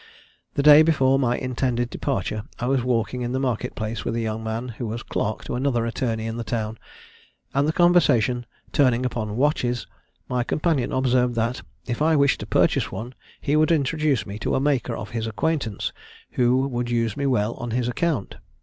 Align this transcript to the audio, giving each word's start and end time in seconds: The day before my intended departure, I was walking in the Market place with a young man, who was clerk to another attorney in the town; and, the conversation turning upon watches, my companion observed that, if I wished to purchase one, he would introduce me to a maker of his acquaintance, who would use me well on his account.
The 0.55 0.63
day 0.63 0.81
before 0.81 1.19
my 1.19 1.37
intended 1.37 1.91
departure, 1.91 2.45
I 2.57 2.65
was 2.65 2.83
walking 2.83 3.21
in 3.21 3.33
the 3.33 3.39
Market 3.39 3.75
place 3.75 4.03
with 4.03 4.15
a 4.15 4.19
young 4.19 4.43
man, 4.43 4.69
who 4.69 4.87
was 4.87 5.03
clerk 5.03 5.43
to 5.43 5.53
another 5.53 5.85
attorney 5.85 6.25
in 6.25 6.37
the 6.37 6.43
town; 6.43 6.79
and, 7.53 7.67
the 7.67 7.71
conversation 7.71 8.47
turning 8.71 9.05
upon 9.05 9.37
watches, 9.37 9.85
my 10.27 10.43
companion 10.43 10.91
observed 10.91 11.35
that, 11.35 11.61
if 11.85 12.01
I 12.01 12.15
wished 12.15 12.39
to 12.39 12.47
purchase 12.47 12.91
one, 12.91 13.13
he 13.39 13.55
would 13.55 13.71
introduce 13.71 14.25
me 14.25 14.39
to 14.39 14.55
a 14.55 14.59
maker 14.59 14.97
of 14.97 15.11
his 15.11 15.27
acquaintance, 15.27 15.93
who 16.31 16.67
would 16.69 16.89
use 16.89 17.15
me 17.15 17.27
well 17.27 17.53
on 17.53 17.69
his 17.69 17.87
account. 17.87 18.37